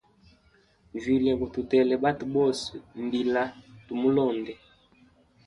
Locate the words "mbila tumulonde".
3.03-4.53